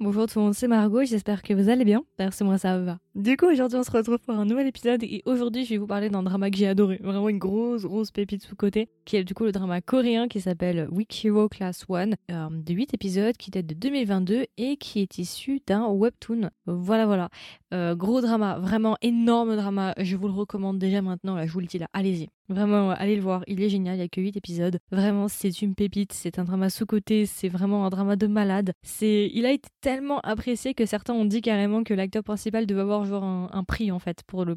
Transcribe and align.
Bonjour 0.00 0.26
tout 0.26 0.38
le 0.38 0.46
monde, 0.46 0.54
c'est 0.54 0.66
Margot, 0.66 1.04
j'espère 1.04 1.42
que 1.42 1.52
vous 1.52 1.68
allez 1.68 1.84
bien. 1.84 2.02
Merci, 2.18 2.42
moi 2.42 2.56
ça 2.56 2.78
va. 2.78 2.98
Du 3.16 3.38
coup, 3.38 3.46
aujourd'hui 3.46 3.78
on 3.78 3.82
se 3.82 3.90
retrouve 3.90 4.18
pour 4.18 4.34
un 4.34 4.44
nouvel 4.44 4.66
épisode 4.66 5.02
et 5.02 5.22
aujourd'hui 5.24 5.64
je 5.64 5.70
vais 5.70 5.78
vous 5.78 5.86
parler 5.86 6.10
d'un 6.10 6.22
drama 6.22 6.50
que 6.50 6.58
j'ai 6.58 6.66
adoré. 6.66 7.00
Vraiment 7.02 7.30
une 7.30 7.38
grosse, 7.38 7.84
grosse 7.84 8.10
pépite 8.10 8.42
sous-côté, 8.42 8.90
qui 9.06 9.16
est 9.16 9.24
du 9.24 9.32
coup 9.32 9.44
le 9.44 9.52
drama 9.52 9.80
coréen 9.80 10.28
qui 10.28 10.38
s'appelle 10.42 10.86
Week 10.90 11.24
Hero 11.24 11.48
Class 11.48 11.86
1, 11.88 12.10
euh, 12.10 12.48
de 12.50 12.74
8 12.74 12.92
épisodes 12.92 13.34
qui 13.38 13.50
date 13.50 13.64
de 13.64 13.72
2022 13.72 14.44
et 14.58 14.76
qui 14.76 15.00
est 15.00 15.16
issu 15.16 15.62
d'un 15.66 15.86
webtoon. 15.86 16.50
Voilà, 16.66 17.06
voilà. 17.06 17.30
Euh, 17.72 17.94
gros 17.94 18.20
drama, 18.20 18.58
vraiment 18.58 18.98
énorme 19.00 19.56
drama, 19.56 19.94
je 19.96 20.14
vous 20.14 20.26
le 20.26 20.34
recommande 20.34 20.78
déjà 20.78 21.00
maintenant, 21.00 21.36
là 21.36 21.46
je 21.46 21.52
vous 21.52 21.60
le 21.60 21.66
dis 21.66 21.78
là, 21.78 21.88
allez-y. 21.94 22.28
Vraiment, 22.48 22.90
allez 22.90 23.16
le 23.16 23.22
voir, 23.22 23.42
il 23.48 23.60
est 23.60 23.68
génial, 23.68 23.96
il 23.96 23.98
n'y 23.98 24.04
a 24.04 24.08
que 24.08 24.20
8 24.20 24.36
épisodes. 24.36 24.78
Vraiment, 24.92 25.26
c'est 25.26 25.62
une 25.62 25.74
pépite, 25.74 26.12
c'est 26.12 26.38
un 26.38 26.44
drama 26.44 26.70
sous-côté, 26.70 27.26
c'est 27.26 27.48
vraiment 27.48 27.86
un 27.86 27.90
drama 27.90 28.14
de 28.14 28.28
malade. 28.28 28.72
Il 29.00 29.46
a 29.46 29.50
été 29.50 29.68
tellement 29.80 30.20
apprécié 30.20 30.72
que 30.72 30.86
certains 30.86 31.14
ont 31.14 31.24
dit 31.24 31.40
carrément 31.40 31.82
que 31.82 31.92
l'acteur 31.92 32.22
principal 32.22 32.66
devait 32.66 32.82
avoir 32.82 33.02
un, 33.14 33.64
prix 33.64 33.90
en 33.90 33.98
fait, 33.98 34.22
pour 34.26 34.44
le, 34.44 34.56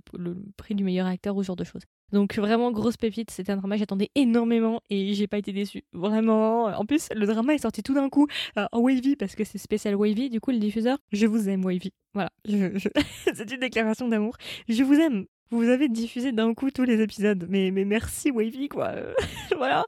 prix 0.58 0.76
du 0.76 0.84
meilleur 0.84 1.08
acteur 1.08 1.36
ou 1.36 1.44
ce 1.44 1.48
genre 1.48 1.56
de 1.56 1.64
choses. 1.64 1.84
Donc 2.12 2.36
vraiment 2.36 2.72
grosse 2.72 2.98
pépite, 2.98 3.30
c'était 3.30 3.52
un 3.52 3.58
drama 3.58 3.78
j'attendais 3.78 4.10
énormément 4.16 4.82
et 4.90 5.14
j'ai 5.14 5.28
pas 5.28 5.38
été 5.38 5.52
déçue. 5.52 5.84
Vraiment. 5.94 6.66
En 6.66 6.86
plus, 6.86 7.08
le 7.16 7.26
drama 7.28 7.54
est 7.54 7.60
sorti 7.60 7.84
tout 7.84 7.94
d'un 7.94 8.10
coup 8.10 8.28
euh, 8.58 8.66
en 8.72 8.80
Wavy 8.80 9.16
parce 9.16 9.36
que 9.36 9.44
c'est 9.44 9.58
spécial 9.58 9.96
Wavy. 9.96 10.30
Du 10.30 10.40
coup, 10.40 10.52
le 10.52 10.58
diffuseur, 10.58 10.98
je 11.12 11.28
vous 11.28 11.50
aime 11.50 11.64
Wavy. 11.64 11.92
Voilà, 12.14 12.32
c'est 12.46 13.52
une 13.52 13.60
déclaration 13.60 14.08
d'amour. 14.08 14.36
Je 14.68 14.84
vous 14.84 14.96
aime. 14.96 15.26
Vous 15.52 15.64
avez 15.64 15.90
diffusé 15.90 16.32
d'un 16.32 16.54
coup 16.54 16.70
tous 16.70 16.84
les 16.84 17.02
épisodes. 17.02 17.48
Mais, 17.50 17.72
mais 17.72 17.86
merci 17.86 18.30
Wavy, 18.30 18.70
quoi. 18.70 18.94
voilà. 19.58 19.84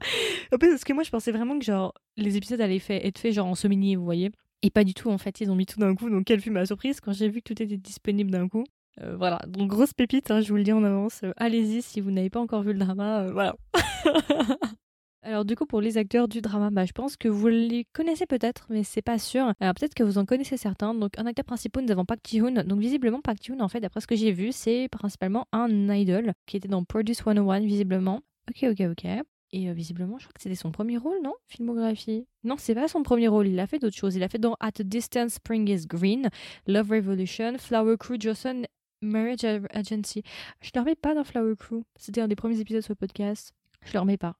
En 0.52 0.58
plus, 0.58 0.70
parce 0.70 0.84
que 0.84 0.92
moi, 0.92 1.04
je 1.04 1.10
pensais 1.10 1.30
vraiment 1.30 1.58
que 1.58 1.64
genre 1.64 1.94
les 2.16 2.36
épisodes 2.36 2.60
allaient 2.60 2.82
être 2.88 3.18
faits 3.18 3.32
genre 3.32 3.46
en 3.46 3.54
semi 3.54 3.94
vous 3.94 4.04
voyez. 4.04 4.30
Et 4.62 4.70
pas 4.70 4.84
du 4.84 4.94
tout, 4.94 5.10
en 5.10 5.18
fait. 5.18 5.40
Ils 5.40 5.50
ont 5.50 5.56
mis 5.56 5.66
tout 5.66 5.80
d'un 5.80 5.94
coup. 5.94 6.08
Donc, 6.08 6.24
quelle 6.24 6.40
fut 6.40 6.50
ma 6.50 6.66
surprise 6.66 7.00
quand 7.00 7.12
j'ai 7.12 7.28
vu 7.28 7.42
que 7.42 7.52
tout 7.52 7.62
était 7.62 7.76
disponible 7.76 8.30
d'un 8.30 8.48
coup. 8.48 8.64
Euh, 9.00 9.16
voilà, 9.16 9.40
donc 9.46 9.68
grosse 9.70 9.94
pépite, 9.94 10.30
hein, 10.30 10.40
je 10.40 10.48
vous 10.50 10.56
le 10.56 10.64
dis 10.64 10.72
en 10.72 10.84
avance. 10.84 11.20
Euh, 11.24 11.32
allez-y 11.36 11.82
si 11.82 12.00
vous 12.00 12.10
n'avez 12.10 12.30
pas 12.30 12.40
encore 12.40 12.62
vu 12.62 12.72
le 12.72 12.78
drama. 12.78 13.22
Euh, 13.22 13.32
voilà. 13.32 13.56
Alors 15.24 15.44
du 15.44 15.54
coup 15.54 15.66
pour 15.66 15.80
les 15.80 15.98
acteurs 15.98 16.26
du 16.26 16.40
drama, 16.40 16.70
bah, 16.70 16.84
je 16.84 16.90
pense 16.90 17.16
que 17.16 17.28
vous 17.28 17.46
les 17.46 17.86
connaissez 17.92 18.26
peut-être, 18.26 18.66
mais 18.70 18.82
c'est 18.82 19.02
pas 19.02 19.18
sûr. 19.18 19.52
Alors 19.60 19.72
peut-être 19.74 19.94
que 19.94 20.02
vous 20.02 20.18
en 20.18 20.24
connaissez 20.26 20.56
certains. 20.56 20.94
Donc 20.94 21.16
un 21.16 21.26
acteur 21.26 21.44
principal, 21.44 21.84
nous 21.84 21.92
avons 21.92 22.04
Park 22.04 22.20
Ji-hoon. 22.28 22.64
Donc 22.64 22.80
visiblement 22.80 23.20
Park 23.20 23.38
Ji-hoon, 23.40 23.60
en 23.60 23.68
fait, 23.68 23.80
d'après 23.80 24.00
ce 24.00 24.08
que 24.08 24.16
j'ai 24.16 24.32
vu, 24.32 24.50
c'est 24.50 24.88
principalement 24.90 25.46
un 25.52 25.94
idol 25.94 26.32
qui 26.46 26.56
était 26.56 26.68
dans 26.68 26.82
Produce 26.84 27.18
101 27.18 27.60
visiblement. 27.60 28.20
Ok, 28.50 28.68
ok, 28.68 28.80
ok. 28.90 29.06
Et 29.52 29.68
euh, 29.68 29.72
visiblement, 29.72 30.18
je 30.18 30.24
crois 30.24 30.32
que 30.32 30.42
c'était 30.42 30.54
son 30.54 30.72
premier 30.72 30.96
rôle, 30.96 31.20
non? 31.22 31.34
Filmographie. 31.46 32.26
Non, 32.42 32.56
c'est 32.58 32.74
pas 32.74 32.88
son 32.88 33.02
premier 33.02 33.28
rôle. 33.28 33.48
Il 33.48 33.60
a 33.60 33.66
fait 33.66 33.78
d'autres 33.78 33.96
choses. 33.96 34.16
Il 34.16 34.22
a 34.22 34.28
fait 34.28 34.38
dans 34.38 34.56
At 34.60 34.80
a 34.80 34.82
Distance, 34.82 35.34
Spring 35.34 35.68
is 35.68 35.86
Green, 35.86 36.30
Love 36.66 36.90
Revolution, 36.90 37.58
Flower 37.58 37.96
Crew, 37.98 38.16
Johnson, 38.18 38.62
Marriage 39.02 39.44
Agency. 39.70 40.22
Je 40.62 40.70
le 40.74 40.80
remets 40.80 40.94
pas 40.94 41.14
dans 41.14 41.24
Flower 41.24 41.54
Crew. 41.58 41.82
C'était 41.96 42.22
un 42.22 42.28
des 42.28 42.36
premiers 42.36 42.60
épisodes 42.60 42.82
sur 42.82 42.92
le 42.92 42.96
podcast. 42.96 43.52
Je 43.84 43.92
le 43.92 44.00
remets 44.00 44.16
pas. 44.16 44.36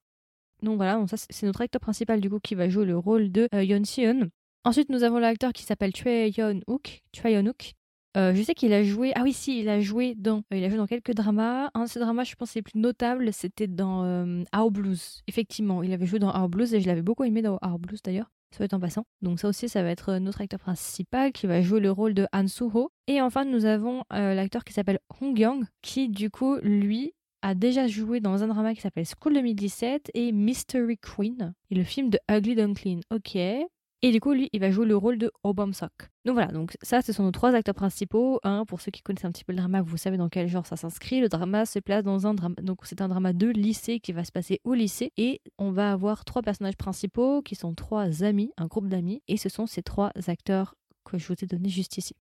Donc 0.63 0.77
voilà, 0.77 0.95
donc 0.95 1.11
ça 1.11 1.17
c'est 1.19 1.45
notre 1.47 1.61
acteur 1.61 1.81
principal 1.81 2.21
du 2.21 2.31
coup 2.31 2.39
qui 2.39 2.55
va 2.55 2.69
jouer 2.69 2.85
le 2.87 2.97
rôle 2.97 3.33
de 3.33 3.49
euh, 3.53 3.65
Yeon 3.65 3.85
Si-eun. 3.85 4.29
Ensuite, 4.65 4.91
nous 4.91 5.03
avons 5.03 5.19
l'acteur 5.19 5.53
qui 5.53 5.65
s'appelle 5.65 5.95
Choi 5.95 6.29
Yeon-wook. 6.29 7.03
Choi 7.13 7.31
Yeon-wook. 7.31 7.75
Euh, 8.17 8.35
je 8.35 8.43
sais 8.43 8.55
qu'il 8.55 8.73
a 8.73 8.83
joué. 8.83 9.13
Ah 9.15 9.23
oui, 9.23 9.33
si, 9.33 9.61
il 9.61 9.69
a 9.69 9.81
joué 9.81 10.15
dans. 10.15 10.39
Euh, 10.53 10.57
il 10.57 10.65
a 10.65 10.69
joué 10.69 10.77
dans 10.77 10.87
quelques 10.87 11.15
dramas. 11.15 11.71
Un 11.75 11.85
de 11.85 11.89
ces 11.89 11.99
dramas, 11.99 12.25
je 12.25 12.35
pense, 12.35 12.55
les 12.55 12.63
plus 12.63 12.79
notables, 12.79 13.33
c'était 13.33 13.67
dans 13.67 14.05
euh, 14.05 14.71
Blues. 14.71 15.23
Effectivement, 15.29 15.83
il 15.83 15.93
avait 15.93 16.07
joué 16.07 16.19
dans 16.19 16.35
Our 16.35 16.49
Blues 16.49 16.75
et 16.75 16.81
je 16.81 16.87
l'avais 16.87 17.03
beaucoup 17.03 17.25
aimé 17.25 17.43
dans 17.43 17.59
Our 17.63 17.79
Blues 17.79 18.03
d'ailleurs. 18.03 18.31
Être 18.61 18.75
en 18.75 18.81
passant. 18.81 19.07
Donc 19.23 19.41
ça 19.41 19.49
aussi, 19.49 19.67
ça 19.67 19.83
va 19.83 19.89
être 19.89 20.19
notre 20.19 20.43
acteur 20.43 20.61
principal 20.61 21.33
qui 21.33 21.47
va 21.47 21.63
jouer 21.63 21.81
le 21.81 21.91
rôle 21.91 22.13
de 22.13 22.27
Han 22.35 22.49
Soo-ho. 22.49 22.91
Et 23.07 23.23
enfin, 23.23 23.47
nous 23.47 23.65
avons 23.65 24.03
l'acteur 24.11 24.63
qui 24.65 24.75
s'appelle 24.75 24.99
Hong 25.23 25.39
Young, 25.39 25.65
qui 25.81 26.11
du 26.11 26.29
coup, 26.29 26.57
lui, 26.63 27.15
a 27.41 27.55
déjà 27.55 27.87
joué 27.87 28.21
dans 28.21 28.43
un 28.43 28.49
drama 28.49 28.75
qui 28.75 28.83
s'appelle 28.83 29.07
School 29.07 29.33
2017 29.33 30.11
et 30.13 30.33
Mystery 30.33 30.99
Queen 30.99 31.55
et 31.71 31.75
le 31.75 31.83
film 31.83 32.11
de 32.11 32.19
Ugly 32.31 32.55
Duckling. 32.55 33.01
Ok. 33.11 33.37
Et 33.37 34.11
du 34.11 34.21
coup, 34.21 34.33
lui, 34.33 34.51
il 34.53 34.61
va 34.61 34.71
jouer 34.71 34.85
le 34.85 34.97
rôle 34.97 35.17
de 35.17 35.31
Obamsock. 35.45 36.12
Donc 36.25 36.35
voilà, 36.35 36.53
donc 36.53 36.77
ça, 36.83 37.03
ce 37.03 37.13
sont 37.13 37.25
nos 37.25 37.33
trois 37.33 37.53
acteurs 37.55 37.75
principaux. 37.75 38.41
Pour 38.69 38.81
ceux 38.81 38.93
qui 38.93 39.03
connaissent 39.03 39.25
un 39.25 39.33
petit 39.33 39.45
peu 39.45 39.53
le 39.53 39.59
drama, 39.59 39.83
vous 39.83 39.97
savez 39.97 40.17
dans 40.17 40.29
quel 40.29 40.47
genre 40.49 40.67
ça 40.67 40.77
s'inscrit. 40.77 41.21
Le 41.21 41.29
drama 41.29 41.67
se 41.67 41.81
place 41.81 42.05
dans 42.05 42.29
un 42.29 42.35
drama. 42.35 42.55
Donc 42.63 42.81
c'est 42.85 43.01
un 43.01 43.09
drama 43.09 43.33
de 43.33 43.49
lycée 43.49 43.99
qui 43.99 44.13
va 44.13 44.23
se 44.23 44.31
passer 44.31 44.61
au 44.63 44.75
lycée. 44.75 45.13
Et 45.17 45.41
on 45.59 45.73
va 45.73 45.91
avoir 45.91 46.25
trois 46.25 46.43
personnages 46.43 46.77
principaux 46.77 47.43
qui 47.43 47.57
sont 47.57 47.75
trois 47.75 48.23
amis, 48.23 48.53
un 48.57 48.67
groupe 48.67 48.89
d'amis. 48.89 49.21
Et 49.27 49.37
ce 49.37 49.49
sont 49.49 49.67
ces 49.67 49.83
trois 49.83 50.13
acteurs 50.29 50.77
que 51.05 51.19
je 51.19 51.27
vous 51.27 51.35
ai 51.43 51.47
donnés 51.47 51.69
juste 51.69 51.99
ici. 51.99 52.15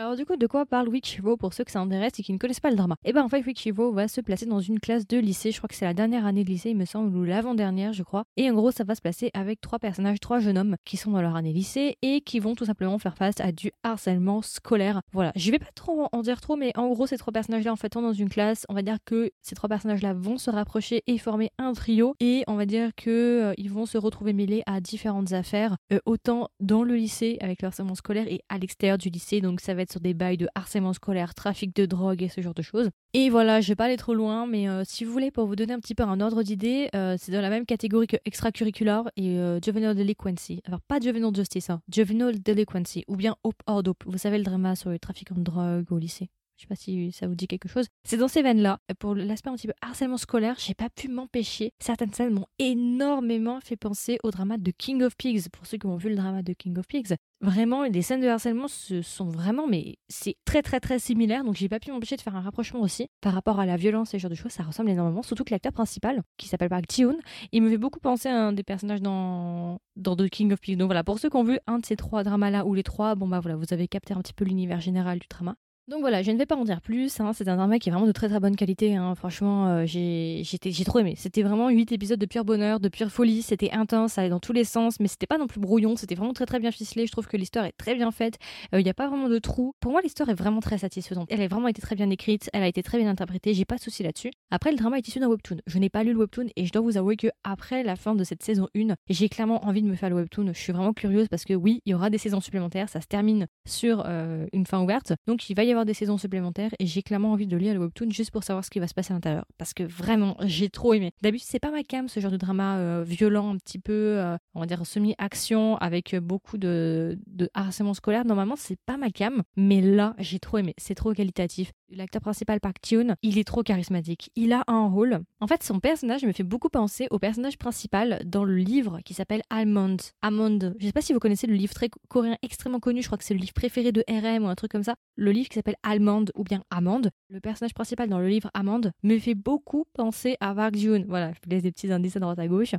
Alors 0.00 0.14
du 0.14 0.24
coup, 0.24 0.36
de 0.36 0.46
quoi 0.46 0.64
parle 0.64 0.88
Wikivo 0.88 1.36
pour 1.36 1.52
ceux 1.52 1.64
que 1.64 1.72
ça 1.72 1.80
intéresse 1.80 2.12
et 2.20 2.22
qui 2.22 2.32
ne 2.32 2.38
connaissent 2.38 2.60
pas 2.60 2.70
le 2.70 2.76
drama? 2.76 2.94
Eh 3.04 3.12
ben 3.12 3.24
en 3.24 3.28
fait, 3.28 3.44
Wikivo 3.44 3.90
va 3.90 4.06
se 4.06 4.20
placer 4.20 4.46
dans 4.46 4.60
une 4.60 4.78
classe 4.78 5.08
de 5.08 5.18
lycée, 5.18 5.50
je 5.50 5.56
crois 5.56 5.66
que 5.66 5.74
c'est 5.74 5.86
la 5.86 5.92
dernière 5.92 6.24
année 6.24 6.44
de 6.44 6.48
lycée, 6.48 6.70
il 6.70 6.76
me 6.76 6.84
semble, 6.84 7.16
ou 7.16 7.24
l'avant-dernière, 7.24 7.92
je 7.92 8.04
crois. 8.04 8.22
Et 8.36 8.48
en 8.48 8.54
gros, 8.54 8.70
ça 8.70 8.84
va 8.84 8.94
se 8.94 9.00
placer 9.00 9.32
avec 9.34 9.60
trois 9.60 9.80
personnages, 9.80 10.20
trois 10.20 10.38
jeunes 10.38 10.56
hommes 10.56 10.76
qui 10.84 10.96
sont 10.96 11.10
dans 11.10 11.20
leur 11.20 11.34
année 11.34 11.52
lycée 11.52 11.96
et 12.02 12.20
qui 12.20 12.38
vont 12.38 12.54
tout 12.54 12.64
simplement 12.64 12.96
faire 13.00 13.16
face 13.16 13.40
à 13.40 13.50
du 13.50 13.72
harcèlement 13.82 14.40
scolaire. 14.40 15.00
Voilà, 15.12 15.32
je 15.34 15.50
vais 15.50 15.58
pas 15.58 15.72
trop 15.74 16.06
en 16.12 16.22
dire 16.22 16.40
trop, 16.40 16.54
mais 16.54 16.70
en 16.76 16.86
gros, 16.90 17.08
ces 17.08 17.18
trois 17.18 17.32
personnages-là, 17.32 17.72
en 17.72 17.76
fait, 17.76 17.92
sont 17.92 18.02
dans 18.02 18.12
une 18.12 18.28
classe. 18.28 18.66
On 18.68 18.74
va 18.74 18.82
dire 18.82 18.98
que 19.04 19.32
ces 19.42 19.56
trois 19.56 19.68
personnages-là 19.68 20.14
vont 20.14 20.38
se 20.38 20.52
rapprocher 20.52 21.02
et 21.08 21.18
former 21.18 21.50
un 21.58 21.72
trio. 21.72 22.14
Et 22.20 22.44
on 22.46 22.54
va 22.54 22.66
dire 22.66 22.92
que 22.96 23.10
euh, 23.10 23.54
ils 23.58 23.72
vont 23.72 23.84
se 23.84 23.98
retrouver 23.98 24.32
mêlés 24.32 24.62
à 24.66 24.80
différentes 24.80 25.32
affaires, 25.32 25.76
euh, 25.92 25.98
autant 26.06 26.50
dans 26.60 26.84
le 26.84 26.94
lycée 26.94 27.36
avec 27.40 27.62
le 27.62 27.66
harcèlement 27.66 27.96
scolaire 27.96 28.28
et 28.28 28.42
à 28.48 28.58
l'extérieur 28.58 28.96
du 28.96 29.08
lycée. 29.08 29.40
Donc 29.40 29.60
ça 29.60 29.74
va 29.74 29.82
être 29.82 29.87
sur 29.90 30.00
des 30.00 30.14
bails 30.14 30.36
de 30.36 30.48
harcèlement 30.54 30.92
scolaire, 30.92 31.34
trafic 31.34 31.74
de 31.74 31.86
drogue 31.86 32.22
et 32.22 32.28
ce 32.28 32.40
genre 32.40 32.54
de 32.54 32.62
choses. 32.62 32.90
Et 33.14 33.30
voilà, 33.30 33.60
je 33.60 33.68
vais 33.68 33.76
pas 33.76 33.86
aller 33.86 33.96
trop 33.96 34.14
loin, 34.14 34.46
mais 34.46 34.68
euh, 34.68 34.82
si 34.84 35.04
vous 35.04 35.12
voulez, 35.12 35.30
pour 35.30 35.46
vous 35.46 35.56
donner 35.56 35.72
un 35.72 35.80
petit 35.80 35.94
peu 35.94 36.02
un 36.02 36.20
ordre 36.20 36.42
d'idée, 36.42 36.88
euh, 36.94 37.16
c'est 37.18 37.32
dans 37.32 37.40
la 37.40 37.50
même 37.50 37.66
catégorie 37.66 38.06
que 38.06 38.16
extracurricular 38.24 39.10
et 39.16 39.38
euh, 39.38 39.60
juvenile 39.64 39.94
delinquency. 39.94 40.60
Alors 40.66 40.80
pas 40.80 41.00
juvenile 41.00 41.34
justice, 41.34 41.70
hein, 41.70 41.80
juvenile 41.92 42.42
delinquency 42.42 43.04
ou 43.08 43.16
bien 43.16 43.36
hope 43.42 43.62
or 43.66 43.82
dope. 43.82 44.04
Vous 44.06 44.18
savez 44.18 44.38
le 44.38 44.44
drama 44.44 44.76
sur 44.76 44.90
le 44.90 44.98
trafic 44.98 45.32
de 45.32 45.42
drogue 45.42 45.90
au 45.90 45.98
lycée. 45.98 46.30
Je 46.58 46.64
sais 46.64 46.66
pas 46.66 46.74
si 46.74 47.12
ça 47.12 47.28
vous 47.28 47.36
dit 47.36 47.46
quelque 47.46 47.68
chose. 47.68 47.86
C'est 48.02 48.16
dans 48.16 48.26
ces 48.26 48.42
veines-là. 48.42 48.80
Pour 48.98 49.14
l'aspect 49.14 49.48
un 49.48 49.54
petit 49.54 49.68
peu 49.68 49.74
harcèlement 49.80 50.16
scolaire, 50.16 50.56
j'ai 50.58 50.74
pas 50.74 50.90
pu 50.90 51.06
m'empêcher. 51.06 51.70
Certaines 51.78 52.12
scènes 52.12 52.34
m'ont 52.34 52.46
énormément 52.58 53.60
fait 53.60 53.76
penser 53.76 54.18
au 54.24 54.32
drama 54.32 54.58
de 54.58 54.72
King 54.72 55.04
of 55.04 55.16
Pigs. 55.16 55.48
Pour 55.50 55.66
ceux 55.66 55.78
qui 55.78 55.86
ont 55.86 55.96
vu 55.96 56.08
le 56.08 56.16
drama 56.16 56.42
de 56.42 56.52
King 56.54 56.76
of 56.76 56.88
Pigs, 56.88 57.14
vraiment, 57.40 57.84
les 57.84 58.02
scènes 58.02 58.20
de 58.20 58.26
harcèlement 58.26 58.66
se 58.66 59.02
sont 59.02 59.26
vraiment, 59.26 59.68
mais 59.68 59.98
c'est 60.08 60.34
très 60.44 60.62
très 60.62 60.80
très 60.80 60.98
similaire. 60.98 61.44
Donc 61.44 61.54
j'ai 61.54 61.68
pas 61.68 61.78
pu 61.78 61.92
m'empêcher 61.92 62.16
de 62.16 62.22
faire 62.22 62.34
un 62.34 62.40
rapprochement 62.40 62.80
aussi 62.80 63.06
par 63.20 63.34
rapport 63.34 63.60
à 63.60 63.66
la 63.66 63.76
violence 63.76 64.12
et 64.14 64.18
ce 64.18 64.22
genre 64.22 64.30
de 64.30 64.34
choses. 64.34 64.50
Ça 64.50 64.64
ressemble 64.64 64.90
énormément. 64.90 65.22
Surtout 65.22 65.44
que 65.44 65.54
l'acteur 65.54 65.72
principal, 65.72 66.22
qui 66.38 66.48
s'appelle 66.48 66.70
Park 66.70 66.86
ji 66.90 67.04
il 67.52 67.62
me 67.62 67.70
fait 67.70 67.78
beaucoup 67.78 68.00
penser 68.00 68.28
à 68.28 68.48
un 68.48 68.52
des 68.52 68.64
personnages 68.64 69.00
dans 69.00 69.78
dans 69.94 70.16
The 70.16 70.28
King 70.28 70.52
of 70.52 70.60
Pigs. 70.60 70.76
Donc 70.76 70.88
voilà, 70.88 71.04
pour 71.04 71.20
ceux 71.20 71.30
qui 71.30 71.36
ont 71.36 71.44
vu 71.44 71.60
un 71.68 71.78
de 71.78 71.86
ces 71.86 71.94
trois 71.94 72.24
dramas 72.24 72.50
là 72.50 72.66
ou 72.66 72.74
les 72.74 72.82
trois, 72.82 73.14
bon 73.14 73.28
bah 73.28 73.38
voilà, 73.38 73.56
vous 73.56 73.72
avez 73.72 73.86
capté 73.86 74.12
un 74.12 74.20
petit 74.22 74.32
peu 74.32 74.44
l'univers 74.44 74.80
général 74.80 75.20
du 75.20 75.28
drama. 75.28 75.54
Donc 75.88 76.00
voilà, 76.00 76.20
je 76.20 76.30
ne 76.30 76.36
vais 76.36 76.44
pas 76.44 76.54
en 76.54 76.64
dire 76.64 76.82
plus. 76.82 77.18
Hein. 77.18 77.32
C'est 77.32 77.48
un 77.48 77.56
drama 77.56 77.78
qui 77.78 77.88
est 77.88 77.92
vraiment 77.92 78.06
de 78.06 78.12
très 78.12 78.28
très 78.28 78.40
bonne 78.40 78.56
qualité. 78.56 78.94
Hein. 78.94 79.14
Franchement, 79.14 79.68
euh, 79.68 79.86
j'ai 79.86 80.44
trop 80.84 80.98
aimé. 80.98 81.14
C'était 81.16 81.42
vraiment 81.42 81.70
8 81.70 81.92
épisodes 81.92 82.20
de 82.20 82.26
pur 82.26 82.44
bonheur, 82.44 82.78
de 82.78 82.90
pure 82.90 83.10
folie. 83.10 83.40
C'était 83.40 83.70
intense, 83.70 84.12
ça 84.12 84.20
allait 84.20 84.28
dans 84.28 84.38
tous 84.38 84.52
les 84.52 84.64
sens, 84.64 85.00
mais 85.00 85.08
c'était 85.08 85.26
pas 85.26 85.38
non 85.38 85.46
plus 85.46 85.60
brouillon. 85.60 85.96
C'était 85.96 86.14
vraiment 86.14 86.34
très 86.34 86.44
très 86.44 86.58
bien 86.58 86.70
ficelé. 86.72 87.06
Je 87.06 87.12
trouve 87.12 87.26
que 87.26 87.38
l'histoire 87.38 87.64
est 87.64 87.72
très 87.72 87.94
bien 87.94 88.10
faite. 88.10 88.36
Euh, 88.74 88.80
il 88.80 88.84
n'y 88.84 88.90
a 88.90 88.94
pas 88.94 89.08
vraiment 89.08 89.30
de 89.30 89.38
trous. 89.38 89.72
Pour 89.80 89.92
moi, 89.92 90.02
l'histoire 90.02 90.28
est 90.28 90.34
vraiment 90.34 90.60
très 90.60 90.76
satisfaisante. 90.76 91.26
Elle 91.30 91.40
a 91.40 91.48
vraiment 91.48 91.68
été 91.68 91.80
très 91.80 91.96
bien 91.96 92.10
écrite. 92.10 92.50
Elle 92.52 92.64
a 92.64 92.68
été 92.68 92.82
très 92.82 92.98
bien 92.98 93.08
interprétée. 93.08 93.54
J'ai 93.54 93.64
pas 93.64 93.76
de 93.76 93.80
souci 93.80 94.02
là-dessus. 94.02 94.30
Après, 94.50 94.70
le 94.70 94.76
drama 94.76 94.98
est 94.98 95.08
issu 95.08 95.20
d'un 95.20 95.28
webtoon. 95.28 95.56
Je 95.66 95.78
n'ai 95.78 95.88
pas 95.88 96.04
lu 96.04 96.12
le 96.12 96.18
webtoon 96.18 96.48
et 96.54 96.66
je 96.66 96.72
dois 96.72 96.82
vous 96.82 96.98
avouer 96.98 97.16
que 97.16 97.28
après 97.44 97.82
la 97.82 97.96
fin 97.96 98.14
de 98.14 98.24
cette 98.24 98.42
saison 98.42 98.68
1, 98.76 98.94
j'ai 99.08 99.30
clairement 99.30 99.64
envie 99.64 99.80
de 99.80 99.88
me 99.88 99.94
faire 99.94 100.10
le 100.10 100.16
webtoon. 100.16 100.48
Je 100.48 100.60
suis 100.60 100.74
vraiment 100.74 100.92
curieuse 100.92 101.28
parce 101.28 101.46
que 101.46 101.54
oui, 101.54 101.80
il 101.86 101.92
y 101.92 101.94
aura 101.94 102.10
des 102.10 102.18
saisons 102.18 102.42
supplémentaires. 102.42 102.90
Ça 102.90 103.00
se 103.00 103.06
termine 103.06 103.46
sur 103.66 104.02
euh, 104.06 104.46
une 104.52 104.66
fin 104.66 104.82
ouverte. 104.82 105.14
Donc 105.26 105.48
il 105.48 105.54
va 105.54 105.64
y 105.64 105.77
des 105.84 105.94
saisons 105.94 106.18
supplémentaires 106.18 106.70
et 106.78 106.86
j'ai 106.86 107.02
clairement 107.02 107.32
envie 107.32 107.46
de 107.46 107.56
lire 107.56 107.74
le 107.74 107.80
webtoon 107.80 108.10
juste 108.10 108.30
pour 108.30 108.44
savoir 108.44 108.64
ce 108.64 108.70
qui 108.70 108.78
va 108.78 108.86
se 108.86 108.94
passer 108.94 109.12
à 109.12 109.16
l'intérieur. 109.16 109.44
Parce 109.58 109.74
que 109.74 109.82
vraiment, 109.82 110.36
j'ai 110.44 110.70
trop 110.70 110.94
aimé. 110.94 111.12
D'habitude, 111.22 111.48
c'est 111.50 111.58
pas 111.58 111.70
ma 111.70 111.82
cam 111.82 112.08
ce 112.08 112.20
genre 112.20 112.30
de 112.30 112.36
drama 112.36 112.78
euh, 112.78 113.04
violent, 113.06 113.50
un 113.54 113.56
petit 113.56 113.78
peu, 113.78 114.18
euh, 114.18 114.36
on 114.54 114.60
va 114.60 114.66
dire 114.66 114.84
semi-action, 114.86 115.76
avec 115.76 116.16
beaucoup 116.16 116.58
de, 116.58 117.18
de 117.26 117.50
harcèlement 117.54 117.94
scolaire. 117.94 118.24
Normalement, 118.24 118.56
c'est 118.56 118.78
pas 118.86 118.96
ma 118.96 119.10
cam, 119.10 119.42
mais 119.56 119.80
là, 119.80 120.14
j'ai 120.18 120.38
trop 120.38 120.58
aimé. 120.58 120.74
C'est 120.78 120.94
trop 120.94 121.12
qualitatif. 121.12 121.72
L'acteur 121.90 122.20
principal, 122.20 122.60
Park 122.60 122.82
Tyun, 122.82 123.16
il 123.22 123.38
est 123.38 123.44
trop 123.44 123.62
charismatique. 123.62 124.30
Il 124.36 124.52
a 124.52 124.62
un 124.66 124.88
rôle. 124.88 125.20
En 125.40 125.46
fait, 125.46 125.62
son 125.62 125.80
personnage 125.80 126.22
me 126.22 126.32
fait 126.32 126.42
beaucoup 126.42 126.68
penser 126.68 127.08
au 127.10 127.18
personnage 127.18 127.56
principal 127.56 128.20
dans 128.26 128.44
le 128.44 128.56
livre 128.56 129.00
qui 129.06 129.14
s'appelle 129.14 129.40
Almond. 129.48 129.96
Almond. 130.20 130.74
Je 130.78 130.86
sais 130.86 130.92
pas 130.92 131.00
si 131.00 131.14
vous 131.14 131.18
connaissez 131.18 131.46
le 131.46 131.54
livre 131.54 131.72
très 131.72 131.88
coréen 132.08 132.36
extrêmement 132.42 132.78
connu. 132.78 133.00
Je 133.00 133.06
crois 133.08 133.16
que 133.16 133.24
c'est 133.24 133.32
le 133.32 133.40
livre 133.40 133.54
préféré 133.54 133.90
de 133.90 134.04
RM 134.06 134.44
ou 134.44 134.48
un 134.48 134.54
truc 134.54 134.70
comme 134.70 134.82
ça. 134.82 134.96
Le 135.16 135.32
livre 135.32 135.48
qui 135.48 135.54
s'appelle 135.54 135.76
Almond 135.82 136.26
ou 136.34 136.44
bien 136.44 136.62
Amande. 136.70 137.10
Le 137.30 137.40
personnage 137.40 137.72
principal 137.72 138.10
dans 138.10 138.18
le 138.18 138.28
livre 138.28 138.50
Amande 138.52 138.92
me 139.02 139.18
fait 139.18 139.34
beaucoup 139.34 139.86
penser 139.94 140.36
à 140.40 140.54
Park 140.54 140.76
Jun. 140.76 141.04
Voilà, 141.08 141.32
je 141.32 141.38
vous 141.42 141.50
laisse 141.50 141.62
des 141.62 141.72
petits 141.72 141.90
indices 141.90 142.16
à 142.16 142.20
droite 142.20 142.38
à 142.38 142.48
gauche. 142.48 142.74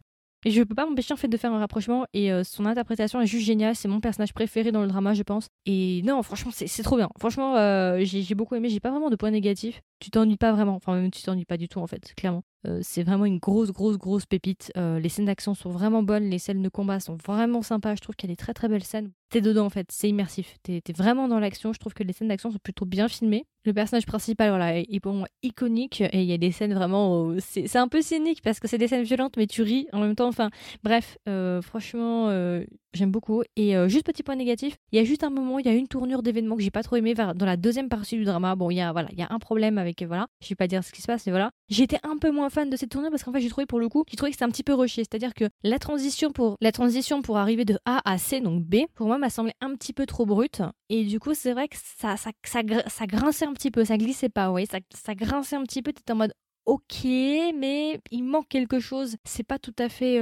Et 0.45 0.51
je 0.51 0.63
peux 0.63 0.75
pas 0.75 0.85
m'empêcher 0.85 1.13
en 1.13 1.17
fait 1.17 1.27
de 1.27 1.37
faire 1.37 1.51
un 1.53 1.59
rapprochement 1.59 2.05
et 2.13 2.31
euh, 2.31 2.43
son 2.43 2.65
interprétation 2.65 3.19
est 3.21 3.27
juste 3.27 3.45
géniale. 3.45 3.75
C'est 3.75 3.89
mon 3.89 3.99
personnage 3.99 4.33
préféré 4.33 4.71
dans 4.71 4.81
le 4.81 4.87
drama, 4.87 5.13
je 5.13 5.23
pense. 5.23 5.47
Et 5.65 6.01
non, 6.03 6.23
franchement, 6.23 6.51
c'est 6.53 6.83
trop 6.83 6.95
bien. 6.95 7.09
Franchement, 7.19 7.57
euh, 7.57 7.99
j'ai 8.03 8.35
beaucoup 8.35 8.55
aimé. 8.55 8.69
J'ai 8.69 8.79
pas 8.79 8.91
vraiment 8.91 9.09
de 9.09 9.15
points 9.15 9.31
négatifs. 9.31 9.81
Tu 9.99 10.11
t'ennuies 10.11 10.37
pas 10.37 10.51
vraiment. 10.51 10.75
Enfin, 10.75 10.95
même 10.95 11.11
tu 11.11 11.21
t'ennuies 11.21 11.45
pas 11.45 11.57
du 11.57 11.67
tout 11.67 11.79
en 11.79 11.87
fait, 11.87 12.13
clairement. 12.15 12.43
Euh, 12.67 12.79
c'est 12.81 13.03
vraiment 13.03 13.25
une 13.25 13.37
grosse, 13.37 13.71
grosse, 13.71 13.97
grosse 13.97 14.25
pépite. 14.25 14.71
les 14.75 15.09
scènes 15.09 15.25
d'action 15.25 15.53
sont 15.53 15.69
vraiment 15.69 16.03
bonnes. 16.03 16.29
Les 16.29 16.39
scènes 16.39 16.61
de 16.61 16.69
combat 16.69 16.99
sont 16.99 17.15
vraiment 17.15 17.61
sympas. 17.61 17.95
Je 17.95 18.01
trouve 18.01 18.15
qu'il 18.15 18.29
y 18.29 18.31
a 18.31 18.33
des 18.33 18.37
très, 18.37 18.53
très 18.53 18.67
belles 18.67 18.83
scènes. 18.83 19.11
T'es 19.29 19.41
dedans 19.41 19.65
en 19.65 19.69
fait. 19.69 19.91
C'est 19.91 20.09
immersif. 20.09 20.57
T'es 20.63 20.81
vraiment 20.95 21.27
dans 21.27 21.39
l'action. 21.39 21.73
Je 21.73 21.79
trouve 21.79 21.93
que 21.93 22.03
les 22.03 22.13
scènes 22.13 22.27
d'action 22.29 22.51
sont 22.51 22.59
plutôt 22.61 22.85
bien 22.85 23.07
filmées. 23.07 23.45
Le 23.65 23.73
personnage 23.73 24.05
principal, 24.05 24.49
voilà, 24.49 24.77
est 24.77 24.99
pour 25.01 25.13
moi 25.13 25.27
iconique 25.43 26.01
et 26.01 26.21
il 26.21 26.23
y 26.23 26.33
a 26.33 26.37
des 26.37 26.51
scènes 26.51 26.73
vraiment. 26.73 27.33
C'est 27.39 27.75
un 27.75 27.89
peu 27.89 28.01
cynique 28.01 28.41
parce 28.41 28.59
que 28.59 28.67
c'est 28.67 28.77
des 28.77 28.87
scènes 28.87 29.03
violentes, 29.03 29.35
mais 29.35 29.47
tu 29.47 29.63
ris 29.63 29.87
en 29.91 29.99
même 29.99 30.15
temps. 30.15 30.29
Enfin, 30.29 30.49
bref, 30.81 31.17
euh, 31.27 31.61
franchement, 31.61 32.29
euh, 32.29 32.63
j'aime 32.93 33.11
beaucoup. 33.11 33.43
Et 33.57 33.75
euh, 33.75 33.89
juste 33.89 34.05
petit 34.05 34.23
point 34.23 34.37
négatif, 34.37 34.77
il 34.91 34.97
y 34.97 35.01
a 35.01 35.03
juste 35.03 35.25
un 35.25 35.29
moment, 35.29 35.59
il 35.59 35.65
y 35.65 35.69
a 35.69 35.73
une 35.73 35.89
tournure 35.89 36.23
d'événement 36.23 36.55
que 36.55 36.61
j'ai 36.61 36.71
pas 36.71 36.83
trop 36.83 36.95
aimé 36.95 37.13
dans 37.13 37.45
la 37.45 37.57
deuxième 37.57 37.89
partie 37.89 38.15
du 38.15 38.23
drama. 38.23 38.55
Bon, 38.55 38.69
il 38.69 38.81
voilà, 38.93 39.09
il 39.11 39.19
y 39.19 39.23
a 39.23 39.27
un 39.29 39.39
problème 39.39 39.77
avec 39.77 39.88
voilà, 40.05 40.27
je 40.41 40.49
vais 40.49 40.55
pas 40.55 40.67
dire 40.67 40.83
ce 40.83 40.91
qui 40.91 41.01
se 41.01 41.07
passe, 41.07 41.25
mais 41.25 41.31
voilà. 41.31 41.51
J'étais 41.69 41.99
un 42.03 42.17
peu 42.17 42.31
moins 42.31 42.49
fan 42.49 42.69
de 42.69 42.75
cette 42.75 42.89
tournure 42.89 43.11
parce 43.11 43.23
qu'en 43.23 43.31
fait, 43.31 43.41
j'ai 43.41 43.49
trouvé 43.49 43.65
pour 43.65 43.79
le 43.79 43.89
coup, 43.89 44.03
j'ai 44.09 44.15
trouvé 44.17 44.31
que 44.31 44.35
c'était 44.35 44.45
un 44.45 44.49
petit 44.49 44.63
peu 44.63 44.73
rushé. 44.73 45.03
C'est-à-dire 45.03 45.33
que 45.33 45.45
la 45.63 45.79
transition 45.79 46.31
pour 46.31 46.57
la 46.61 46.71
transition 46.71 47.21
pour 47.21 47.37
arriver 47.37 47.65
de 47.65 47.77
A 47.85 48.01
à 48.09 48.17
C, 48.17 48.41
donc 48.41 48.63
B, 48.63 48.85
pour 48.95 49.07
moi, 49.07 49.17
m'a 49.17 49.29
semblé 49.29 49.53
un 49.61 49.75
petit 49.75 49.93
peu 49.93 50.05
trop 50.05 50.25
brute. 50.25 50.61
Et 50.89 51.03
du 51.05 51.19
coup, 51.19 51.33
c'est 51.33 51.53
vrai 51.53 51.67
que 51.67 51.77
ça, 51.77 52.17
ça, 52.17 52.31
ça, 52.43 52.61
ça, 52.87 53.05
grinçait 53.05 53.45
un 53.45 53.53
petit 53.53 53.71
peu, 53.71 53.85
ça 53.85 53.97
glissait 53.97 54.29
pas, 54.29 54.51
ouais, 54.51 54.65
ça, 54.65 54.79
ça 54.93 55.15
grinçait 55.15 55.55
un 55.55 55.63
petit 55.63 55.81
peu. 55.81 55.93
T'étais 55.93 56.13
en 56.13 56.17
mode 56.17 56.33
ok, 56.65 57.03
mais 57.03 57.99
il 58.11 58.23
manque 58.23 58.47
quelque 58.47 58.79
chose. 58.79 59.15
C'est 59.23 59.43
pas 59.43 59.59
tout 59.59 59.75
à 59.79 59.89
fait 59.89 60.21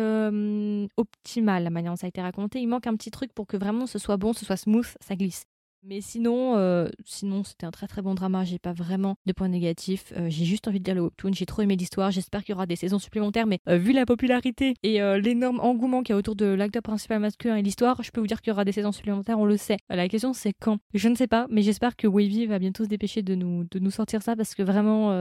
optimal 0.97 1.63
la 1.63 1.69
manière 1.69 1.91
dont 1.91 1.97
ça 1.97 2.07
a 2.07 2.09
été 2.09 2.21
raconté. 2.21 2.59
Il 2.59 2.67
manque 2.67 2.87
un 2.87 2.95
petit 2.95 3.11
truc 3.11 3.33
pour 3.33 3.47
que 3.47 3.57
vraiment 3.57 3.85
ce 3.85 3.99
soit 3.99 4.17
bon, 4.17 4.33
ce 4.33 4.45
soit 4.45 4.57
smooth, 4.57 4.87
ça 5.01 5.15
glisse. 5.15 5.45
Mais 5.89 6.01
sinon, 6.01 6.57
euh, 6.57 6.89
sinon 7.05 7.45
c'était 7.45 7.65
un 7.65 7.71
très 7.71 7.87
très 7.87 8.01
bon 8.01 8.13
drama. 8.13 8.43
J'ai 8.43 8.59
pas 8.59 8.73
vraiment 8.73 9.15
de 9.25 9.31
points 9.31 9.47
négatifs. 9.47 10.11
Euh, 10.17 10.27
j'ai 10.29 10.43
juste 10.43 10.67
envie 10.67 10.79
de 10.79 10.83
dire 10.83 10.95
le 10.95 11.01
webtoon. 11.01 11.31
J'ai 11.31 11.45
trop 11.45 11.61
aimé 11.61 11.77
l'histoire. 11.77 12.11
J'espère 12.11 12.43
qu'il 12.43 12.51
y 12.51 12.55
aura 12.55 12.65
des 12.65 12.75
saisons 12.75 12.99
supplémentaires. 12.99 13.47
Mais 13.47 13.59
euh, 13.69 13.77
vu 13.77 13.93
la 13.93 14.05
popularité 14.05 14.73
et 14.83 14.99
l'énorme 15.21 15.61
engouement 15.61 16.03
qu'il 16.03 16.11
y 16.11 16.15
a 16.15 16.17
autour 16.17 16.35
de 16.35 16.45
l'acteur 16.45 16.81
principal 16.81 17.19
masculin 17.19 17.55
et 17.55 17.61
l'histoire, 17.61 18.03
je 18.03 18.11
peux 18.11 18.19
vous 18.19 18.27
dire 18.27 18.41
qu'il 18.41 18.51
y 18.51 18.53
aura 18.53 18.65
des 18.65 18.73
saisons 18.73 18.91
supplémentaires. 18.91 19.39
On 19.39 19.45
le 19.45 19.55
sait. 19.55 19.77
la 19.89 20.09
question 20.09 20.33
c'est 20.33 20.51
quand? 20.51 20.79
Je 20.93 21.07
ne 21.07 21.15
sais 21.15 21.27
pas, 21.27 21.47
mais 21.49 21.61
j'espère 21.61 21.95
que 21.95 22.05
Wavy 22.05 22.47
va 22.47 22.59
bientôt 22.59 22.83
se 22.83 22.89
dépêcher 22.89 23.21
de 23.21 23.35
nous 23.35 23.63
de 23.71 23.79
nous 23.79 23.91
sortir 23.91 24.21
ça 24.21 24.35
parce 24.35 24.55
que 24.55 24.63
vraiment 24.63 25.11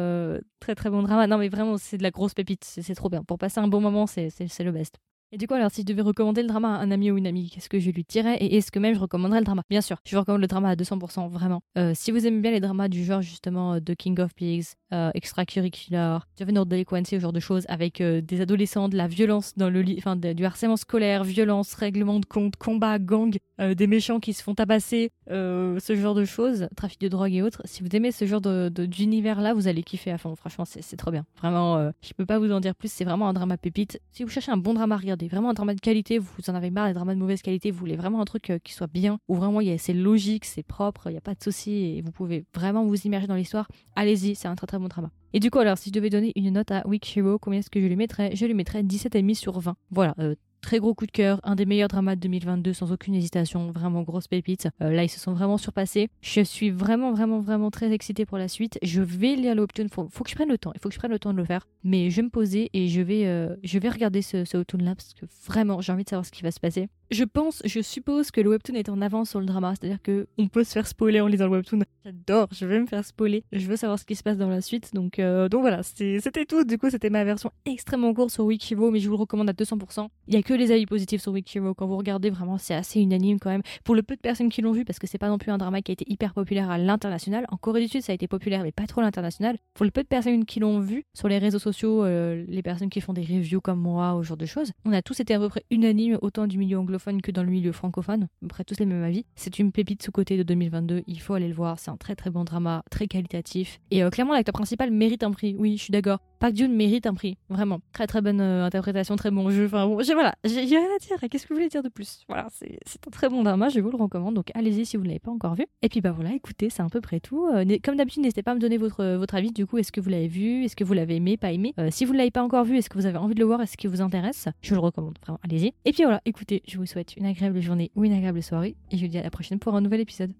très 0.58 0.74
très 0.74 0.90
bon 0.90 1.02
drama. 1.02 1.28
Non 1.28 1.38
mais 1.38 1.48
vraiment 1.48 1.78
c'est 1.78 1.96
de 1.96 2.02
la 2.02 2.10
grosse 2.10 2.34
pépite. 2.34 2.64
C'est 2.64 2.94
trop 2.96 3.08
bien. 3.08 3.22
Pour 3.22 3.38
passer 3.38 3.60
un 3.60 3.68
bon 3.68 3.80
moment, 3.80 4.08
c'est 4.08 4.58
le 4.58 4.72
best. 4.72 4.98
Et 5.32 5.38
du 5.38 5.48
coup, 5.48 5.54
alors, 5.54 5.72
si 5.72 5.80
je 5.80 5.86
devais 5.86 6.02
recommander 6.02 6.40
le 6.40 6.46
drama 6.46 6.76
à 6.76 6.78
un 6.78 6.92
ami 6.92 7.10
ou 7.10 7.16
une 7.18 7.26
amie, 7.26 7.50
qu'est-ce 7.50 7.68
que 7.68 7.80
je 7.80 7.90
lui 7.90 8.04
dirais 8.08 8.36
Et 8.36 8.56
est-ce 8.56 8.70
que 8.70 8.78
même 8.78 8.94
je 8.94 9.00
recommanderais 9.00 9.40
le 9.40 9.44
drama? 9.44 9.62
Bien 9.68 9.80
sûr, 9.80 9.96
je 10.06 10.16
recommande 10.16 10.40
le 10.40 10.46
drama 10.46 10.68
à 10.68 10.76
200%, 10.76 11.28
vraiment. 11.28 11.62
Euh, 11.76 11.92
si 11.96 12.12
vous 12.12 12.28
aimez 12.28 12.40
bien 12.40 12.52
les 12.52 12.60
dramas 12.60 12.86
du 12.86 13.04
genre, 13.04 13.22
justement, 13.22 13.74
euh, 13.74 13.80
The 13.80 13.96
King 13.96 14.20
of 14.20 14.32
Pigs, 14.34 14.66
euh, 14.92 15.10
Extracurricular, 15.14 16.28
Juvenile 16.38 16.64
Delinquency, 16.64 17.16
ce 17.16 17.20
genre 17.20 17.32
de 17.32 17.40
choses, 17.40 17.64
avec 17.68 18.00
euh, 18.00 18.20
des 18.20 18.40
adolescents, 18.40 18.88
de 18.88 18.96
la 18.96 19.08
violence 19.08 19.54
dans 19.56 19.68
le 19.68 19.82
lit, 19.82 19.96
enfin, 19.98 20.14
du 20.14 20.44
harcèlement 20.44 20.76
scolaire, 20.76 21.24
violence, 21.24 21.74
règlement 21.74 22.20
de 22.20 22.26
compte, 22.26 22.54
combat, 22.54 23.00
gang, 23.00 23.36
des 23.58 23.86
méchants 23.86 24.20
qui 24.20 24.32
se 24.34 24.42
font 24.42 24.54
tabasser, 24.54 25.10
ce 25.28 25.94
genre 25.96 26.14
de 26.14 26.26
choses, 26.26 26.68
trafic 26.76 27.00
de 27.00 27.08
drogue 27.08 27.32
et 27.32 27.42
autres. 27.42 27.62
Si 27.64 27.82
vous 27.82 27.88
aimez 27.94 28.12
ce 28.12 28.26
genre 28.26 28.42
d'univers-là, 28.42 29.54
vous 29.54 29.66
allez 29.66 29.82
kiffer 29.82 30.10
à 30.10 30.18
fond. 30.18 30.36
Franchement, 30.36 30.66
c'est 30.66 30.96
trop 30.96 31.10
bien. 31.10 31.24
Vraiment, 31.38 31.90
je 32.02 32.12
peux 32.12 32.26
pas 32.26 32.38
vous 32.38 32.52
en 32.52 32.60
dire 32.60 32.74
plus. 32.74 32.92
C'est 32.92 33.04
vraiment 33.04 33.28
un 33.28 33.32
drama 33.32 33.56
pépite. 33.56 33.98
Si 34.12 34.24
vous 34.24 34.28
cherchez 34.28 34.52
un 34.52 34.58
bon 34.58 34.74
drama, 34.74 34.96
regardez 35.16 35.28
vraiment 35.28 35.50
un 35.50 35.54
drama 35.54 35.74
de 35.74 35.80
qualité, 35.80 36.18
vous 36.18 36.28
en 36.48 36.54
avez 36.54 36.70
marre 36.70 36.88
des 36.88 36.92
dramas 36.92 37.14
de 37.14 37.18
mauvaise 37.18 37.42
qualité, 37.42 37.70
vous 37.70 37.78
voulez 37.78 37.96
vraiment 37.96 38.20
un 38.20 38.24
truc 38.24 38.50
euh, 38.50 38.58
qui 38.62 38.72
soit 38.72 38.86
bien, 38.86 39.18
où 39.28 39.34
vraiment 39.34 39.60
c'est 39.78 39.94
logique, 39.94 40.44
c'est 40.44 40.62
propre, 40.62 41.06
il 41.06 41.12
n'y 41.12 41.18
a 41.18 41.22
pas 41.22 41.34
de 41.34 41.42
soucis 41.42 41.96
et 41.96 42.02
vous 42.02 42.12
pouvez 42.12 42.44
vraiment 42.54 42.84
vous 42.84 43.00
immerger 43.06 43.26
dans 43.26 43.34
l'histoire, 43.34 43.68
allez-y, 43.94 44.34
c'est 44.34 44.48
un 44.48 44.54
très 44.54 44.66
très 44.66 44.78
bon 44.78 44.88
drama. 44.88 45.10
Et 45.32 45.40
du 45.40 45.50
coup, 45.50 45.58
alors, 45.58 45.76
si 45.76 45.90
je 45.90 45.94
devais 45.94 46.08
donner 46.08 46.32
une 46.36 46.50
note 46.50 46.70
à 46.70 46.86
Week 46.86 47.16
Hero, 47.16 47.38
combien 47.38 47.58
est-ce 47.60 47.68
que 47.68 47.80
je 47.80 47.86
lui 47.86 47.96
mettrais? 47.96 48.34
Je 48.34 48.46
lui 48.46 48.54
mettrais 48.54 48.82
17,5 48.82 49.34
sur 49.34 49.58
20. 49.58 49.76
Voilà, 49.90 50.14
euh, 50.18 50.34
Très 50.60 50.78
gros 50.78 50.94
coup 50.94 51.06
de 51.06 51.12
cœur, 51.12 51.40
un 51.44 51.54
des 51.54 51.66
meilleurs 51.66 51.88
dramas 51.88 52.16
de 52.16 52.20
2022 52.20 52.72
sans 52.72 52.92
aucune 52.92 53.14
hésitation, 53.14 53.70
vraiment 53.70 54.02
grosse 54.02 54.26
pépite. 54.26 54.68
Euh, 54.82 54.90
là, 54.90 55.04
ils 55.04 55.08
se 55.08 55.20
sont 55.20 55.32
vraiment 55.32 55.58
surpassés. 55.58 56.08
Je 56.22 56.40
suis 56.40 56.70
vraiment, 56.70 57.12
vraiment, 57.12 57.40
vraiment 57.40 57.70
très 57.70 57.92
excitée 57.92 58.26
pour 58.26 58.38
la 58.38 58.48
suite. 58.48 58.78
Je 58.82 59.00
vais 59.00 59.36
lire 59.36 59.54
le 59.54 59.62
webtoon. 59.62 59.88
Faut, 59.88 60.08
faut 60.10 60.24
que 60.24 60.30
je 60.30 60.34
prenne 60.34 60.48
le 60.48 60.58
temps. 60.58 60.72
Il 60.74 60.80
faut 60.80 60.88
que 60.88 60.94
je 60.94 60.98
prenne 60.98 61.12
le 61.12 61.18
temps 61.18 61.32
de 61.32 61.38
le 61.38 61.44
faire. 61.44 61.68
Mais 61.84 62.10
je 62.10 62.16
vais 62.16 62.22
me 62.22 62.30
poser 62.30 62.70
et 62.72 62.88
je 62.88 63.00
vais, 63.00 63.26
euh, 63.26 63.54
regarder 63.90 64.22
ce, 64.22 64.44
ce 64.44 64.56
webtoon 64.56 64.78
là 64.78 64.94
parce 64.94 65.14
que 65.14 65.26
vraiment, 65.46 65.80
j'ai 65.80 65.92
envie 65.92 66.04
de 66.04 66.08
savoir 66.08 66.26
ce 66.26 66.32
qui 66.32 66.42
va 66.42 66.50
se 66.50 66.60
passer. 66.60 66.88
Je 67.12 67.22
pense, 67.22 67.62
je 67.64 67.80
suppose 67.80 68.32
que 68.32 68.40
le 68.40 68.50
webtoon 68.50 68.74
est 68.74 68.88
en 68.88 69.00
avance 69.00 69.30
sur 69.30 69.38
le 69.38 69.46
drama, 69.46 69.74
c'est-à-dire 69.78 70.02
que 70.02 70.26
on 70.38 70.48
peut 70.48 70.64
se 70.64 70.72
faire 70.72 70.88
spoiler 70.88 71.20
en 71.20 71.28
lisant 71.28 71.44
le 71.44 71.52
webtoon. 71.52 71.82
J'adore, 72.04 72.48
je 72.52 72.66
vais 72.66 72.80
me 72.80 72.86
faire 72.86 73.04
spoiler. 73.04 73.44
Je 73.52 73.66
veux 73.66 73.76
savoir 73.76 73.98
ce 73.98 74.04
qui 74.04 74.16
se 74.16 74.24
passe 74.24 74.36
dans 74.36 74.48
la 74.48 74.60
suite. 74.60 74.92
Donc, 74.92 75.18
euh, 75.18 75.48
donc 75.48 75.60
voilà, 75.60 75.82
c'était 75.82 76.44
tout. 76.46 76.64
Du 76.64 76.78
coup, 76.78 76.90
c'était 76.90 77.10
ma 77.10 77.22
version 77.22 77.52
extrêmement 77.64 78.12
courte 78.12 78.30
sur 78.30 78.44
Wikivo, 78.44 78.90
mais 78.90 78.98
je 78.98 79.08
vous 79.08 79.16
le 79.16 79.20
recommande 79.20 79.48
à 79.48 79.52
200%. 79.52 80.08
Il 80.26 80.34
y 80.34 80.36
a 80.36 80.42
que 80.42 80.54
les 80.54 80.72
avis 80.72 80.86
positifs 80.86 81.22
sur 81.22 81.32
Wikivo. 81.32 81.74
Quand 81.74 81.86
vous 81.86 81.96
regardez, 81.96 82.30
vraiment, 82.30 82.58
c'est 82.58 82.74
assez 82.74 83.00
unanime 83.00 83.38
quand 83.38 83.50
même. 83.50 83.62
Pour 83.84 83.94
le 83.94 84.02
peu 84.02 84.16
de 84.16 84.20
personnes 84.20 84.48
qui 84.48 84.62
l'ont 84.62 84.72
vu, 84.72 84.84
parce 84.84 84.98
que 84.98 85.06
c'est 85.06 85.18
pas 85.18 85.28
non 85.28 85.38
plus 85.38 85.52
un 85.52 85.58
drama 85.58 85.82
qui 85.82 85.92
a 85.92 85.94
été 85.94 86.04
hyper 86.08 86.34
populaire 86.34 86.70
à 86.70 86.78
l'international. 86.78 87.46
En 87.50 87.56
Corée 87.56 87.82
du 87.82 87.88
Sud, 87.88 88.02
ça 88.02 88.12
a 88.12 88.14
été 88.14 88.26
populaire, 88.26 88.62
mais 88.62 88.72
pas 88.72 88.86
trop 88.86 89.00
à 89.00 89.04
l'international. 89.04 89.58
Pour 89.74 89.84
le 89.84 89.92
peu 89.92 90.02
de 90.02 90.08
personnes 90.08 90.44
qui 90.44 90.60
l'ont 90.60 90.80
vu 90.80 91.04
sur 91.14 91.28
les 91.28 91.38
réseaux 91.38 91.58
sociaux, 91.58 92.04
euh, 92.04 92.44
les 92.48 92.62
personnes 92.62 92.90
qui 92.90 93.00
font 93.00 93.12
des 93.12 93.22
reviews 93.22 93.60
comme 93.60 93.80
moi, 93.80 94.16
ou 94.16 94.22
ce 94.22 94.28
genre 94.28 94.36
de 94.36 94.46
choses, 94.46 94.72
on 94.84 94.92
a 94.92 95.02
tous 95.02 95.20
été 95.20 95.34
à 95.34 95.38
peu 95.38 95.48
près 95.48 95.64
unanimes, 95.70 96.18
autant 96.22 96.46
du 96.46 96.58
milieu 96.58 96.78
que 97.22 97.30
dans 97.30 97.42
le 97.42 97.50
milieu 97.50 97.72
francophone. 97.72 98.28
Après 98.44 98.64
tous 98.64 98.78
les 98.78 98.86
mêmes 98.86 99.02
avis. 99.02 99.24
C'est 99.34 99.58
une 99.58 99.72
pépite 99.72 100.02
sous-côté 100.02 100.36
de 100.36 100.42
2022. 100.42 101.04
Il 101.06 101.20
faut 101.20 101.34
aller 101.34 101.48
le 101.48 101.54
voir. 101.54 101.78
C'est 101.78 101.90
un 101.90 101.96
très 101.96 102.16
très 102.16 102.30
bon 102.30 102.44
drama, 102.44 102.82
très 102.90 103.06
qualitatif. 103.06 103.80
Et 103.90 104.02
euh, 104.02 104.10
clairement, 104.10 104.34
l'acteur 104.34 104.52
principal 104.52 104.90
mérite 104.90 105.22
un 105.22 105.30
prix. 105.30 105.54
Oui, 105.58 105.76
je 105.76 105.82
suis 105.84 105.92
d'accord. 105.92 106.20
Park 106.38 106.54
Jun 106.54 106.68
mérite 106.68 107.06
un 107.06 107.14
prix. 107.14 107.36
Vraiment. 107.48 107.80
Très 107.92 108.06
très 108.06 108.20
bonne 108.20 108.40
euh, 108.40 108.64
interprétation, 108.64 109.16
très 109.16 109.30
bon 109.30 109.50
jeu. 109.50 109.66
Enfin 109.66 109.86
bon, 109.86 109.94
voilà, 109.96 110.34
j'ai 110.44 110.60
rien 110.60 110.80
à 110.94 110.98
dire. 110.98 111.16
Qu'est-ce 111.30 111.44
que 111.44 111.48
vous 111.48 111.56
voulez 111.56 111.68
dire 111.68 111.82
de 111.82 111.88
plus? 111.88 112.20
Voilà, 112.28 112.48
c'est 112.50 112.78
un 113.06 113.10
très 113.10 113.28
bon 113.28 113.42
drama. 113.42 113.68
Je 113.68 113.80
vous 113.80 113.90
le 113.90 113.96
recommande. 113.96 114.34
Donc 114.34 114.50
allez-y 114.54 114.86
si 114.86 114.96
vous 114.96 115.02
ne 115.02 115.08
l'avez 115.08 115.20
pas 115.20 115.30
encore 115.30 115.54
vu. 115.54 115.66
Et 115.82 115.88
puis 115.88 116.00
bah 116.00 116.12
voilà, 116.12 116.32
écoutez, 116.32 116.70
c'est 116.70 116.82
à 116.82 116.88
peu 116.88 117.00
près 117.00 117.20
tout. 117.20 117.46
Euh, 117.46 117.64
comme 117.82 117.96
d'habitude, 117.96 118.22
n'hésitez 118.22 118.42
pas 118.42 118.52
à 118.52 118.54
me 118.54 118.60
donner 118.60 118.76
votre, 118.76 119.16
votre 119.16 119.34
avis. 119.34 119.52
Du 119.52 119.66
coup, 119.66 119.78
est-ce 119.78 119.92
que 119.92 120.00
vous 120.00 120.10
l'avez 120.10 120.28
vu? 120.28 120.64
Est-ce 120.64 120.76
que 120.76 120.84
vous 120.84 120.92
l'avez 120.92 121.16
aimé 121.16 121.36
Pas 121.36 121.52
aimé? 121.52 121.74
Si 121.90 122.04
vous 122.04 122.12
ne 122.12 122.18
l'avez 122.18 122.30
pas 122.30 122.42
encore 122.42 122.64
vu, 122.64 122.76
est-ce 122.76 122.90
que 122.90 122.98
vous 122.98 123.06
avez 123.06 123.18
envie 123.18 123.34
de 123.34 123.40
le 123.40 123.46
voir? 123.46 123.60
Est-ce 123.60 123.76
qu'il 123.76 123.90
vous 123.90 124.00
intéresse? 124.00 124.48
Je 124.60 124.70
vous 124.70 124.80
le 124.80 124.80
recommande. 124.80 125.18
Vraiment, 125.22 125.40
allez-y. 125.42 125.72
Et 125.84 125.92
puis 125.92 126.02
voilà, 126.02 126.20
écoutez, 126.24 126.62
je 126.66 126.78
vous 126.78 126.86
souhaite 126.86 127.16
une 127.16 127.26
agréable 127.26 127.60
journée 127.60 127.90
ou 127.94 128.04
une 128.04 128.12
agréable 128.12 128.42
soirée 128.42 128.76
et 128.90 128.96
je 128.96 129.02
vous 129.04 129.10
dis 129.10 129.18
à 129.18 129.22
la 129.22 129.30
prochaine 129.30 129.58
pour 129.58 129.74
un 129.74 129.80
nouvel 129.80 130.00
épisode. 130.00 130.32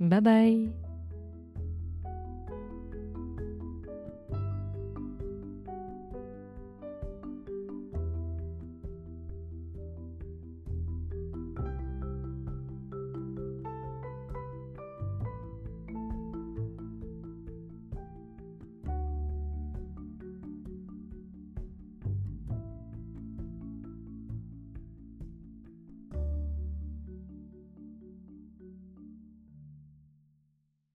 Bye 0.00 0.20
bye 0.20 0.83